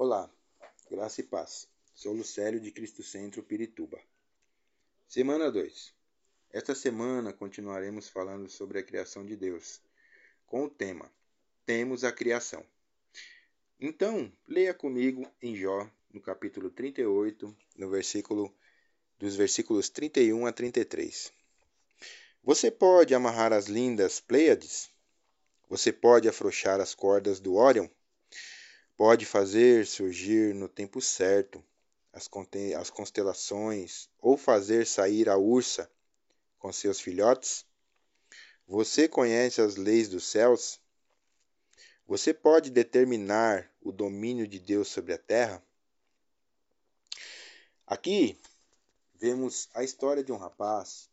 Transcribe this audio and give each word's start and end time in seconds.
Olá, 0.00 0.30
graça 0.88 1.22
e 1.22 1.24
paz. 1.24 1.68
Sou 1.92 2.12
Lucélio 2.12 2.60
de 2.60 2.70
Cristo 2.70 3.02
Centro, 3.02 3.42
Pirituba. 3.42 3.98
Semana 5.08 5.50
2. 5.50 5.92
Esta 6.52 6.72
semana 6.72 7.32
continuaremos 7.32 8.08
falando 8.08 8.48
sobre 8.48 8.78
a 8.78 8.82
criação 8.84 9.26
de 9.26 9.34
Deus, 9.34 9.82
com 10.46 10.62
o 10.62 10.70
tema 10.70 11.12
Temos 11.66 12.04
a 12.04 12.12
criação. 12.12 12.64
Então, 13.80 14.32
leia 14.46 14.72
comigo 14.72 15.28
em 15.42 15.56
Jó, 15.56 15.90
no 16.14 16.20
capítulo 16.20 16.70
38, 16.70 17.56
no 17.76 17.90
versículo 17.90 18.54
dos 19.18 19.34
versículos 19.34 19.88
31 19.88 20.46
a 20.46 20.52
33. 20.52 21.32
Você 22.44 22.70
pode 22.70 23.16
amarrar 23.16 23.52
as 23.52 23.66
lindas 23.66 24.20
Pleiades? 24.20 24.88
Você 25.68 25.92
pode 25.92 26.28
afrouxar 26.28 26.80
as 26.80 26.94
cordas 26.94 27.40
do 27.40 27.56
Órion? 27.56 27.90
Pode 28.98 29.24
fazer 29.24 29.86
surgir 29.86 30.52
no 30.52 30.68
tempo 30.68 31.00
certo 31.00 31.64
as, 32.12 32.28
as 32.76 32.90
constelações 32.90 34.10
ou 34.18 34.36
fazer 34.36 34.84
sair 34.88 35.28
a 35.28 35.36
ursa 35.36 35.88
com 36.58 36.72
seus 36.72 37.00
filhotes? 37.00 37.64
Você 38.66 39.06
conhece 39.06 39.60
as 39.60 39.76
leis 39.76 40.08
dos 40.08 40.24
céus? 40.24 40.80
Você 42.08 42.34
pode 42.34 42.70
determinar 42.70 43.72
o 43.80 43.92
domínio 43.92 44.48
de 44.48 44.58
Deus 44.58 44.88
sobre 44.88 45.12
a 45.12 45.18
terra? 45.18 45.62
Aqui 47.86 48.36
vemos 49.14 49.68
a 49.74 49.84
história 49.84 50.24
de 50.24 50.32
um 50.32 50.36
rapaz 50.36 51.08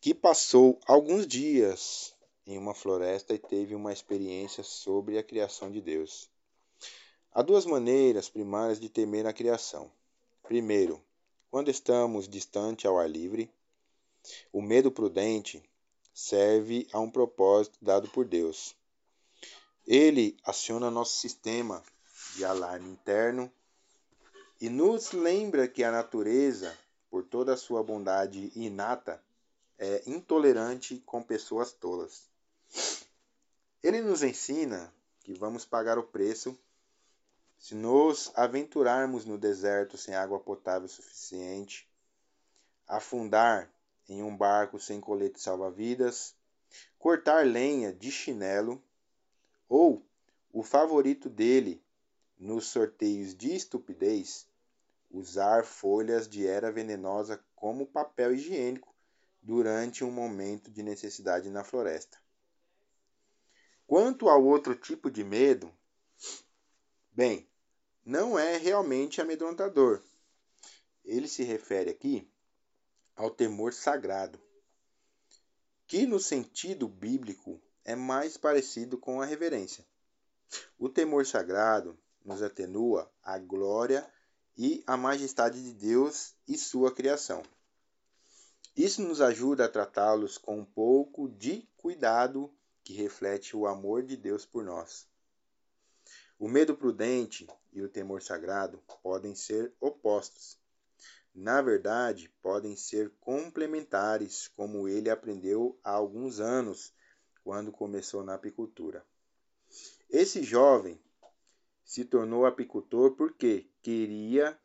que 0.00 0.14
passou 0.14 0.78
alguns 0.86 1.26
dias 1.26 2.14
em 2.46 2.56
uma 2.56 2.72
floresta 2.72 3.34
e 3.34 3.38
teve 3.38 3.74
uma 3.74 3.92
experiência 3.92 4.62
sobre 4.62 5.18
a 5.18 5.24
criação 5.24 5.72
de 5.72 5.80
Deus. 5.80 6.30
Há 7.38 7.42
duas 7.42 7.64
maneiras 7.64 8.28
primárias 8.28 8.80
de 8.80 8.88
temer 8.88 9.24
a 9.24 9.32
criação. 9.32 9.92
Primeiro, 10.42 11.00
quando 11.52 11.70
estamos 11.70 12.28
distante 12.28 12.84
ao 12.84 12.98
ar 12.98 13.08
livre, 13.08 13.48
o 14.52 14.60
medo 14.60 14.90
prudente 14.90 15.62
serve 16.12 16.88
a 16.92 16.98
um 16.98 17.08
propósito 17.08 17.78
dado 17.80 18.08
por 18.08 18.24
Deus. 18.24 18.74
Ele 19.86 20.36
aciona 20.42 20.90
nosso 20.90 21.16
sistema 21.20 21.80
de 22.34 22.44
alarme 22.44 22.90
interno 22.90 23.48
e 24.60 24.68
nos 24.68 25.12
lembra 25.12 25.68
que 25.68 25.84
a 25.84 25.92
natureza, 25.92 26.76
por 27.08 27.22
toda 27.22 27.54
a 27.54 27.56
sua 27.56 27.84
bondade 27.84 28.50
inata, 28.56 29.22
é 29.78 30.02
intolerante 30.08 31.00
com 31.06 31.22
pessoas 31.22 31.70
tolas. 31.70 32.28
Ele 33.80 34.00
nos 34.00 34.24
ensina 34.24 34.92
que 35.20 35.32
vamos 35.34 35.64
pagar 35.64 35.98
o 35.98 36.02
preço 36.02 36.58
se 37.58 37.74
nos 37.74 38.30
aventurarmos 38.34 39.24
no 39.24 39.36
deserto 39.36 39.98
sem 39.98 40.14
água 40.14 40.38
potável 40.38 40.88
suficiente, 40.88 41.88
afundar 42.86 43.70
em 44.08 44.22
um 44.22 44.34
barco 44.34 44.78
sem 44.78 45.00
colete 45.00 45.40
salva-vidas, 45.40 46.34
cortar 46.98 47.44
lenha 47.44 47.92
de 47.92 48.10
chinelo, 48.10 48.82
ou 49.68 50.02
o 50.52 50.62
favorito 50.62 51.28
dele 51.28 51.82
nos 52.38 52.66
sorteios 52.66 53.34
de 53.34 53.54
estupidez, 53.54 54.46
usar 55.10 55.64
folhas 55.64 56.28
de 56.28 56.46
era 56.46 56.70
venenosa 56.70 57.42
como 57.54 57.86
papel 57.86 58.34
higiênico 58.34 58.94
durante 59.42 60.04
um 60.04 60.10
momento 60.10 60.70
de 60.70 60.82
necessidade 60.82 61.50
na 61.50 61.64
floresta. 61.64 62.18
Quanto 63.86 64.28
ao 64.28 64.44
outro 64.44 64.74
tipo 64.74 65.10
de 65.10 65.24
medo, 65.24 65.72
bem, 67.18 67.50
não 68.04 68.38
é 68.38 68.56
realmente 68.56 69.20
amedrontador. 69.20 70.00
Ele 71.04 71.26
se 71.26 71.42
refere 71.42 71.90
aqui 71.90 72.30
ao 73.16 73.28
temor 73.28 73.74
sagrado, 73.74 74.40
que 75.88 76.06
no 76.06 76.20
sentido 76.20 76.86
bíblico 76.86 77.60
é 77.84 77.96
mais 77.96 78.36
parecido 78.36 78.96
com 78.96 79.20
a 79.20 79.24
reverência. 79.24 79.84
O 80.78 80.88
temor 80.88 81.26
sagrado 81.26 81.98
nos 82.24 82.40
atenua 82.40 83.12
a 83.20 83.36
glória 83.36 84.08
e 84.56 84.84
a 84.86 84.96
majestade 84.96 85.60
de 85.60 85.72
Deus 85.72 86.36
e 86.46 86.56
sua 86.56 86.94
criação. 86.94 87.42
Isso 88.76 89.02
nos 89.02 89.20
ajuda 89.20 89.64
a 89.64 89.68
tratá-los 89.68 90.38
com 90.38 90.60
um 90.60 90.64
pouco 90.64 91.28
de 91.28 91.68
cuidado 91.76 92.48
que 92.84 92.92
reflete 92.92 93.56
o 93.56 93.66
amor 93.66 94.04
de 94.04 94.16
Deus 94.16 94.46
por 94.46 94.62
nós. 94.62 95.07
O 96.38 96.48
medo 96.48 96.76
prudente 96.76 97.48
e 97.72 97.82
o 97.82 97.88
temor 97.88 98.22
sagrado 98.22 98.80
podem 99.02 99.34
ser 99.34 99.74
opostos. 99.80 100.56
Na 101.34 101.60
verdade, 101.60 102.32
podem 102.40 102.76
ser 102.76 103.10
complementares, 103.20 104.48
como 104.48 104.88
ele 104.88 105.10
aprendeu 105.10 105.78
há 105.82 105.90
alguns 105.90 106.38
anos, 106.38 106.94
quando 107.42 107.72
começou 107.72 108.22
na 108.22 108.34
apicultura. 108.34 109.04
Esse 110.08 110.42
jovem 110.42 111.00
se 111.84 112.04
tornou 112.04 112.46
apicultor 112.46 113.16
porque 113.16 113.68
queria 113.82 114.58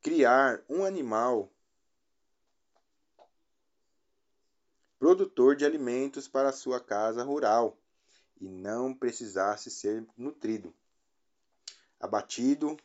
criar 0.00 0.64
um 0.68 0.84
animal 0.84 1.52
produtor 4.98 5.56
de 5.56 5.64
alimentos 5.64 6.26
para 6.26 6.52
sua 6.52 6.80
casa 6.80 7.22
rural 7.22 7.76
e 8.40 8.48
não 8.48 8.94
precisasse 8.94 9.70
ser 9.70 10.06
nutrido, 10.16 10.74
abatido 11.98 12.76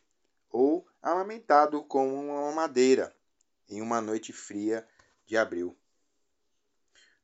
ou 0.50 0.88
amamentado 1.02 1.84
com 1.84 2.30
uma 2.30 2.52
madeira 2.52 3.16
em 3.69 3.81
uma 3.81 4.02
noite 4.02 4.31
fria 4.31 4.88
de 5.25 5.38
abril. 5.38 5.75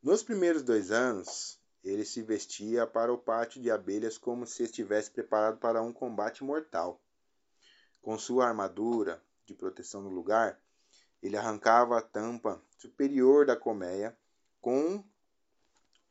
Nos 0.01 0.23
primeiros 0.23 0.63
dois 0.63 0.91
anos, 0.91 1.59
ele 1.83 2.05
se 2.05 2.21
vestia 2.21 2.87
para 2.87 3.11
o 3.11 3.17
pátio 3.17 3.61
de 3.61 3.69
abelhas 3.69 4.17
como 4.17 4.45
se 4.45 4.63
estivesse 4.63 5.11
preparado 5.11 5.57
para 5.57 5.81
um 5.81 5.93
combate 5.93 6.43
mortal. 6.43 7.01
Com 8.01 8.17
sua 8.17 8.47
armadura 8.47 9.21
de 9.45 9.53
proteção 9.53 10.01
no 10.01 10.09
lugar, 10.09 10.59
ele 11.21 11.35
arrancava 11.35 11.97
a 11.97 12.01
tampa 12.01 12.61
superior 12.77 13.45
da 13.45 13.55
colmeia 13.55 14.17
com 14.61 15.03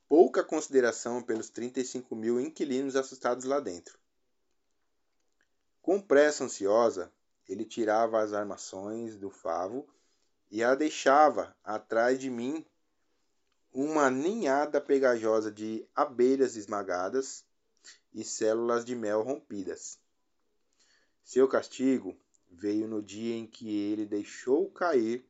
pouca 0.09 0.43
consideração 0.43 1.23
pelos 1.23 1.51
35 1.51 2.17
mil 2.17 2.41
inquilinos 2.41 2.97
assustados 2.97 3.45
lá 3.45 3.61
dentro. 3.61 3.99
Com 5.83 6.01
pressa 6.01 6.45
ansiosa, 6.45 7.13
ele 7.47 7.65
tirava 7.65 8.21
as 8.21 8.33
armações 8.33 9.17
do 9.17 9.31
favo 9.31 9.87
e 10.51 10.63
a 10.65 10.75
deixava 10.75 11.55
atrás 11.63 12.19
de 12.19 12.31
mim 12.31 12.65
uma 13.73 14.11
ninhada 14.11 14.81
pegajosa 14.81 15.53
de 15.53 15.87
abelhas 15.95 16.57
esmagadas 16.57 17.45
e 18.13 18.25
células 18.25 18.85
de 18.85 18.95
mel 18.95 19.23
rompidas. 19.23 19.99
Seu 21.23 21.47
castigo 21.47 22.19
veio 22.51 22.89
no 22.89 23.03
dia 23.03 23.37
em 23.37 23.47
que 23.47 23.77
ele 23.77 24.07
deixou 24.07 24.71
cair 24.71 25.29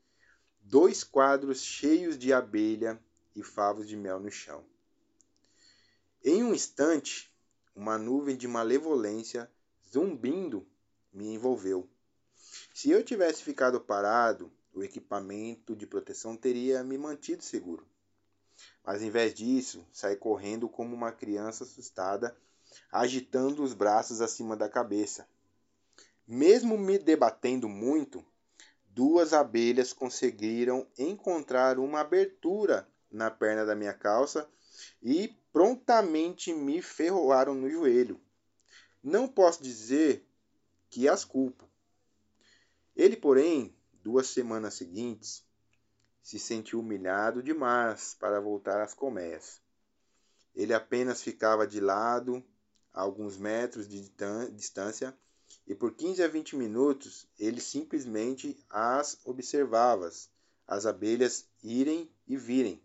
dois 0.60 1.02
quadros 1.02 1.62
cheios 1.62 2.16
de 2.16 2.32
abelha 2.32 3.02
e 3.38 3.42
favos 3.42 3.86
de 3.86 3.96
mel 3.96 4.18
no 4.18 4.30
chão. 4.30 4.64
Em 6.24 6.42
um 6.42 6.52
instante, 6.52 7.32
uma 7.74 7.96
nuvem 7.96 8.36
de 8.36 8.48
malevolência 8.48 9.50
zumbindo 9.88 10.66
me 11.12 11.32
envolveu. 11.32 11.88
Se 12.74 12.90
eu 12.90 13.04
tivesse 13.04 13.42
ficado 13.42 13.80
parado, 13.80 14.52
o 14.72 14.82
equipamento 14.82 15.74
de 15.76 15.86
proteção 15.86 16.36
teria 16.36 16.82
me 16.82 16.98
mantido 16.98 17.42
seguro. 17.42 17.86
Mas 18.84 19.02
em 19.02 19.10
vez 19.10 19.32
disso, 19.32 19.86
saí 19.92 20.16
correndo 20.16 20.68
como 20.68 20.94
uma 20.94 21.12
criança 21.12 21.64
assustada, 21.64 22.36
agitando 22.90 23.62
os 23.62 23.72
braços 23.72 24.20
acima 24.20 24.56
da 24.56 24.68
cabeça. 24.68 25.28
Mesmo 26.26 26.76
me 26.76 26.98
debatendo 26.98 27.68
muito, 27.68 28.24
duas 28.86 29.32
abelhas 29.32 29.92
conseguiram 29.92 30.86
encontrar 30.98 31.78
uma 31.78 32.00
abertura 32.00 32.88
na 33.10 33.30
perna 33.30 33.64
da 33.64 33.74
minha 33.74 33.94
calça 33.94 34.48
e 35.02 35.28
prontamente 35.52 36.52
me 36.52 36.80
ferroaram 36.82 37.54
no 37.54 37.68
joelho. 37.68 38.20
Não 39.02 39.28
posso 39.28 39.62
dizer 39.62 40.26
que 40.90 41.08
as 41.08 41.24
culpo. 41.24 41.68
Ele, 42.94 43.16
porém, 43.16 43.76
duas 44.02 44.28
semanas 44.28 44.74
seguintes, 44.74 45.44
se 46.22 46.38
sentiu 46.38 46.80
humilhado 46.80 47.42
demais 47.42 48.14
para 48.18 48.40
voltar 48.40 48.82
às 48.82 48.92
colmeias. 48.92 49.62
Ele 50.54 50.74
apenas 50.74 51.22
ficava 51.22 51.66
de 51.66 51.80
lado, 51.80 52.44
a 52.92 53.02
alguns 53.02 53.36
metros 53.36 53.88
de 53.88 54.10
distância, 54.52 55.16
e 55.66 55.74
por 55.74 55.94
15 55.94 56.22
a 56.22 56.28
20 56.28 56.56
minutos 56.56 57.26
ele 57.38 57.60
simplesmente 57.60 58.58
as 58.68 59.18
observava, 59.24 60.10
as 60.66 60.84
abelhas 60.84 61.46
irem 61.62 62.10
e 62.26 62.36
virem. 62.36 62.82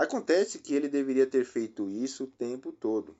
Acontece 0.00 0.60
que 0.60 0.74
ele 0.74 0.88
deveria 0.88 1.26
ter 1.26 1.44
feito 1.44 1.86
isso 1.86 2.24
o 2.24 2.26
tempo 2.26 2.72
todo. 2.72 3.14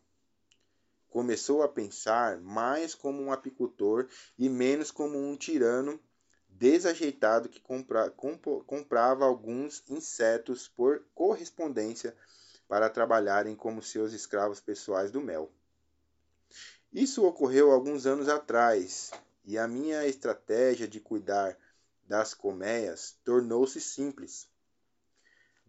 começou 1.11 1.63
a 1.63 1.69
pensar 1.69 2.41
mais 2.41 2.95
como 2.95 3.21
um 3.21 3.31
apicultor 3.31 4.09
e 4.39 4.49
menos 4.49 4.91
como 4.91 5.19
um 5.19 5.37
tirano 5.37 6.01
desajeitado 6.49 7.51
que 7.51 7.61
compra, 7.61 8.11
comprava 8.67 9.27
alguns 9.27 9.85
insetos 9.91 10.69
por 10.69 11.05
correspondência 11.15 12.17
para 12.67 12.89
trabalharem 12.89 13.55
como 13.55 13.83
seus 13.83 14.15
escravos 14.15 14.59
pessoais 14.59 15.11
do 15.11 15.21
mel. 15.21 15.53
Isso 16.91 17.27
ocorreu 17.27 17.71
alguns 17.71 18.07
anos 18.07 18.27
atrás 18.27 19.11
e 19.45 19.59
a 19.59 19.69
minha 19.69 20.07
estratégia 20.07 20.89
de 20.89 20.99
cuidar 20.99 21.59
das 22.07 22.33
colmeias 22.33 23.19
tornou-se 23.23 23.83
simples. 23.83 24.50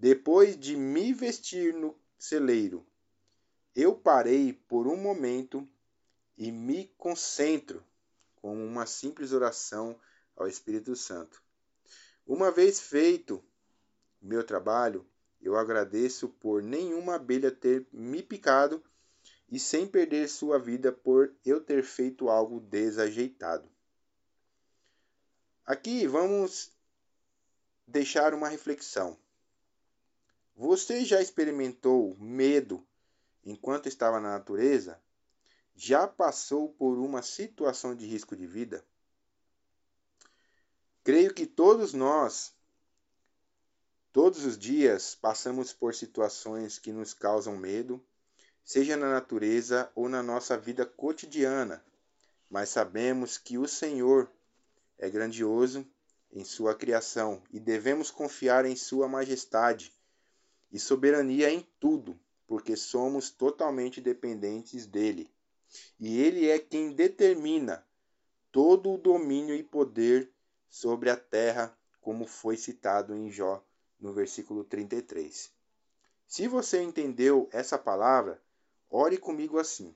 Depois 0.01 0.57
de 0.57 0.75
me 0.75 1.13
vestir 1.13 1.75
no 1.75 1.95
celeiro, 2.18 2.83
eu 3.75 3.95
parei 3.95 4.51
por 4.51 4.88
um 4.88 4.98
momento 4.98 5.69
e 6.36 6.51
me 6.51 6.88
concentro 6.98 7.86
com 8.38 8.65
uma 8.65 8.88
simples 8.88 9.31
oração 9.31 9.95
ao 10.36 10.48
Espírito 10.48 10.95
Santo. 10.95 11.39
Uma 12.25 12.50
vez 12.50 12.80
feito 12.80 13.45
meu 14.19 14.44
trabalho, 14.44 15.07
eu 15.39 15.56
agradeço 15.56 16.30
por 16.30 16.63
nenhuma 16.63 17.13
abelha 17.13 17.51
ter 17.51 17.88
me 17.94 18.24
picado 18.24 18.83
e 19.51 19.59
sem 19.59 19.86
perder 19.86 20.27
sua 20.27 20.57
vida 20.57 20.92
por 20.92 21.31
eu 21.45 21.62
ter 21.62 21.83
feito 21.83 22.27
algo 22.27 22.59
desajeitado. 22.59 23.69
Aqui 25.63 26.07
vamos 26.07 26.75
deixar 27.86 28.33
uma 28.33 28.50
reflexão. 28.50 29.20
Você 30.62 31.04
já 31.04 31.19
experimentou 31.19 32.16
medo 32.19 32.86
enquanto 33.44 33.88
estava 33.88 34.19
na 34.19 34.30
natureza? 34.30 35.02
Já 35.75 36.08
passou 36.08 36.69
por 36.69 37.00
uma 37.00 37.24
situação 37.24 37.96
de 37.96 38.06
risco 38.06 38.36
de 38.36 38.46
vida? 38.46 38.86
Creio 41.04 41.34
que 41.34 41.48
todos 41.48 41.94
nós, 41.96 42.54
todos 44.13 44.46
os 44.46 44.56
dias, 44.56 45.16
passamos 45.16 45.74
por 45.74 45.96
situações 45.96 46.78
que 46.78 46.92
nos 46.92 47.12
causam 47.12 47.58
medo, 47.58 48.00
seja 48.63 48.96
na 48.96 49.10
natureza 49.10 49.92
ou 49.96 50.08
na 50.08 50.22
nossa 50.22 50.60
vida 50.60 50.86
cotidiana, 50.86 51.84
mas 52.48 52.69
sabemos 52.69 53.36
que 53.36 53.58
o 53.58 53.68
Senhor 53.68 54.31
é 55.00 55.10
grandioso 55.10 55.84
em 56.31 56.46
sua 56.46 56.75
criação 56.75 57.42
e 57.50 57.60
devemos 57.60 58.12
confiar 58.12 58.63
em 58.63 58.75
Sua 58.75 59.08
majestade 59.08 59.92
e 60.71 60.79
soberania 60.79 61.50
em 61.50 61.68
tudo, 61.79 62.19
porque 62.47 62.75
somos 62.75 63.29
totalmente 63.29 64.00
dependentes 64.00 64.85
dele. 64.85 65.29
E 66.00 66.19
ele 66.21 66.50
é 66.50 66.59
quem 66.59 66.91
determina 66.91 67.85
todo 68.51 68.91
o 68.91 68.97
domínio 68.97 69.56
e 69.56 69.63
poder 69.63 70.31
sobre 70.69 71.09
a 71.09 71.18
terra, 71.18 71.77
como 72.00 72.25
foi 72.25 72.57
citado 72.57 73.15
em 73.15 73.29
Jó 73.29 73.63
no 74.00 74.13
versículo 74.13 74.63
33. 74.63 75.51
Se 76.27 76.47
você 76.47 76.81
entendeu 76.81 77.50
essa 77.51 77.77
palavra, 77.77 78.41
ore 78.89 79.17
comigo 79.17 79.59
assim: 79.59 79.95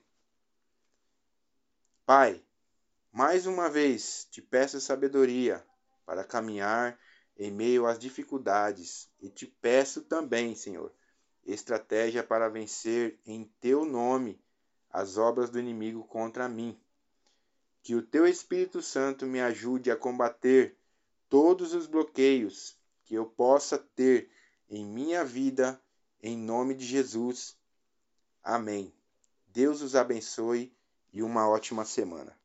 Pai, 2.04 2.42
mais 3.10 3.46
uma 3.46 3.68
vez 3.68 4.26
te 4.30 4.40
peço 4.40 4.80
sabedoria 4.80 5.64
para 6.04 6.22
caminhar 6.24 6.98
em 7.38 7.50
meio 7.50 7.86
às 7.86 7.98
dificuldades 7.98 9.08
e 9.20 9.28
te 9.28 9.46
peço 9.46 10.02
também, 10.02 10.54
Senhor, 10.54 10.92
estratégia 11.44 12.22
para 12.22 12.48
vencer 12.48 13.18
em 13.26 13.44
teu 13.60 13.84
nome 13.84 14.40
as 14.90 15.18
obras 15.18 15.50
do 15.50 15.58
inimigo 15.58 16.04
contra 16.04 16.48
mim. 16.48 16.78
Que 17.82 17.94
o 17.94 18.02
teu 18.02 18.26
Espírito 18.26 18.82
Santo 18.82 19.26
me 19.26 19.40
ajude 19.40 19.90
a 19.90 19.96
combater 19.96 20.76
todos 21.28 21.74
os 21.74 21.86
bloqueios 21.86 22.76
que 23.04 23.14
eu 23.14 23.26
possa 23.26 23.78
ter 23.78 24.30
em 24.68 24.84
minha 24.84 25.24
vida, 25.24 25.80
em 26.22 26.36
nome 26.36 26.74
de 26.74 26.84
Jesus. 26.84 27.56
Amém. 28.42 28.92
Deus 29.46 29.82
os 29.82 29.94
abençoe 29.94 30.72
e 31.12 31.22
uma 31.22 31.48
ótima 31.48 31.84
semana. 31.84 32.36